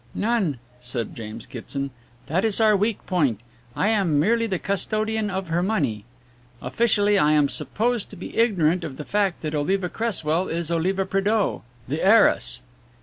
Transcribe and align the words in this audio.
"None," 0.15 0.57
said 0.81 1.15
James 1.15 1.45
Kitson, 1.45 1.91
"that 2.25 2.43
is 2.43 2.59
our 2.59 2.75
weak 2.75 3.05
point. 3.05 3.39
I 3.75 3.89
am 3.89 4.19
merely 4.19 4.47
the 4.47 4.57
custodian 4.57 5.29
of 5.29 5.49
her 5.49 5.61
money. 5.61 6.05
Officially 6.59 7.19
I 7.19 7.33
am 7.33 7.47
supposed 7.49 8.09
to 8.09 8.15
be 8.15 8.35
ignorant 8.35 8.83
of 8.83 8.97
the 8.97 9.05
fact 9.05 9.43
that 9.43 9.53
Oliva 9.53 9.89
Cresswell 9.89 10.47
is 10.47 10.71
Oliva 10.71 11.05
Prédeaux, 11.05 11.61
the 11.87 12.03
heiress." 12.03 12.61